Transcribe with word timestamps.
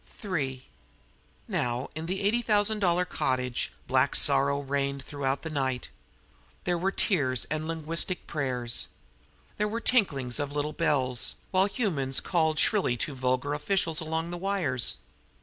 III 0.25 0.67
Now, 1.47 1.89
in 1.93 2.07
the 2.07 2.21
eighty 2.21 2.41
thousand 2.41 2.79
dollar 2.79 3.05
cottage 3.05 3.71
black 3.85 4.15
sorrow 4.15 4.59
reigned 4.59 5.05
throughout 5.05 5.43
the 5.43 5.49
night. 5.51 5.89
There 6.63 6.75
were 6.79 6.89
tears 6.91 7.45
and 7.51 7.67
linguistic 7.67 8.25
prayers. 8.25 8.87
There 9.57 9.67
were 9.67 9.79
tinklings 9.79 10.39
of 10.39 10.53
little 10.53 10.73
bells, 10.73 11.35
while 11.51 11.67
humans 11.67 12.19
called 12.19 12.57
shrilly 12.57 12.97
to 12.97 13.13
vulgar 13.13 13.53
officials 13.53 14.01
along 14.01 14.31
the 14.31 14.39
wires. 14.41 14.97